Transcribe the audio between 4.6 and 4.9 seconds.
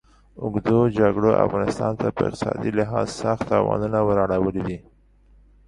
دي.